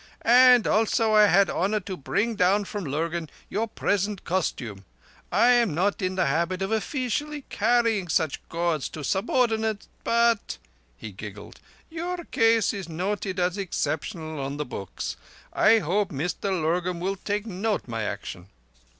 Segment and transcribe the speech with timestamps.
[0.23, 4.83] "And also I had honour to bring down from Lurgan your present costume.
[5.31, 12.25] I am not in the habit offeecially of carrying such gauds to subordinates, but"—he giggled—"your
[12.31, 15.17] case is noted as exceptional on the books.
[15.53, 18.49] I hope Mr Lurgan will note my action."